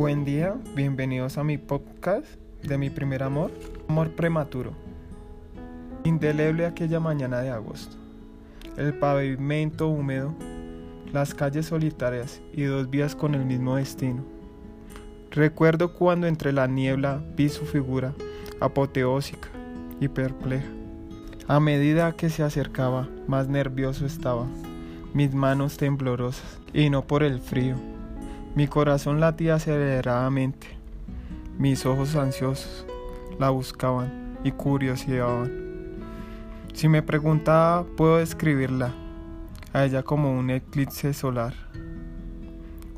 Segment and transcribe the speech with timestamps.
[0.00, 2.24] Buen día, bienvenidos a mi podcast
[2.62, 3.50] de mi primer amor,
[3.86, 4.72] amor prematuro.
[6.04, 7.98] Indeleble aquella mañana de agosto.
[8.78, 10.34] El pavimento húmedo,
[11.12, 14.24] las calles solitarias y dos vías con el mismo destino.
[15.32, 18.14] Recuerdo cuando entre la niebla vi su figura
[18.58, 19.48] apoteósica
[20.00, 20.70] y perpleja.
[21.46, 24.46] A medida que se acercaba, más nervioso estaba,
[25.12, 27.76] mis manos temblorosas, y no por el frío
[28.54, 30.66] mi corazón latía aceleradamente,
[31.56, 32.84] mis ojos ansiosos
[33.38, 35.52] la buscaban y curioseaban.
[36.74, 38.92] Si me preguntaba, puedo describirla
[39.72, 41.54] a ella como un eclipse solar,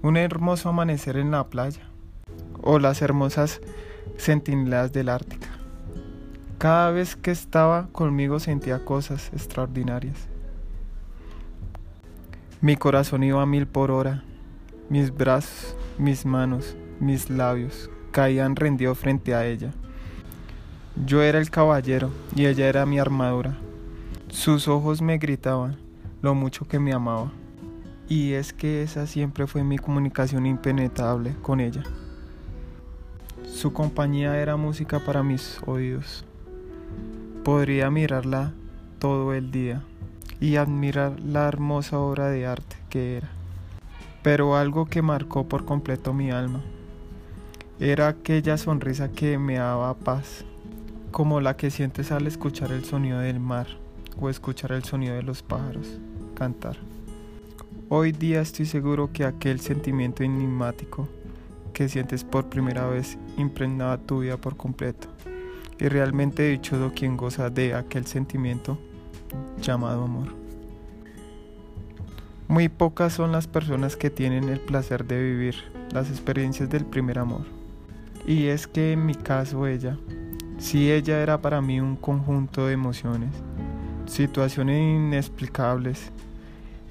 [0.01, 1.83] un hermoso amanecer en la playa
[2.63, 3.61] o las hermosas
[4.17, 5.49] centinelas del Ártica.
[6.57, 10.29] Cada vez que estaba conmigo sentía cosas extraordinarias.
[12.63, 14.23] Mi corazón iba a mil por hora
[14.93, 19.73] mis brazos, mis manos, mis labios caían rendidos frente a ella.
[21.07, 23.57] Yo era el caballero y ella era mi armadura.
[24.29, 25.79] Sus ojos me gritaban
[26.21, 27.33] lo mucho que me amaba.
[28.07, 31.85] Y es que esa siempre fue mi comunicación impenetrable con ella.
[33.47, 36.27] Su compañía era música para mis oídos.
[37.45, 38.53] Podría mirarla
[38.99, 39.83] todo el día
[40.39, 43.31] y admirar la hermosa obra de arte que era
[44.23, 46.63] pero algo que marcó por completo mi alma
[47.81, 50.45] era aquella sonrisa que me daba paz,
[51.11, 53.67] como la que sientes al escuchar el sonido del mar
[54.21, 55.99] o escuchar el sonido de los pájaros
[56.35, 56.77] cantar.
[57.89, 61.09] Hoy día estoy seguro que aquel sentimiento enigmático
[61.73, 65.09] que sientes por primera vez impregnaba tu vida por completo.
[65.79, 68.79] Y realmente dichoso quien goza de aquel sentimiento
[69.61, 70.42] llamado amor.
[72.53, 75.55] Muy pocas son las personas que tienen el placer de vivir
[75.91, 77.47] las experiencias del primer amor.
[78.27, 79.97] Y es que en mi caso ella,
[80.59, 83.31] si ella era para mí un conjunto de emociones,
[84.05, 86.11] situaciones inexplicables,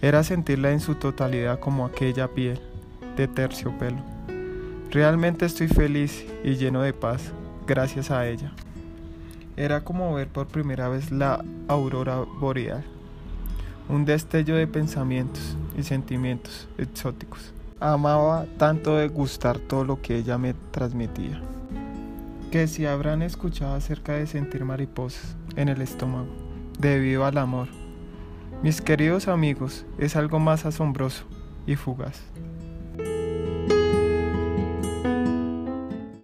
[0.02, 2.60] era sentirla en su totalidad como aquella piel
[3.16, 4.02] de terciopelo.
[4.90, 7.34] Realmente estoy feliz y lleno de paz
[7.68, 8.52] gracias a ella.
[9.58, 12.84] Era como ver por primera vez la aurora boreal
[13.92, 17.54] un destello de pensamientos y sentimientos exóticos.
[17.82, 21.42] Amaba tanto de gustar todo lo que ella me transmitía,
[22.52, 26.30] que si habrán escuchado acerca de sentir mariposas en el estómago,
[26.80, 27.68] debido al amor,
[28.64, 31.26] mis queridos amigos, es algo más asombroso
[31.68, 32.22] y fugaz.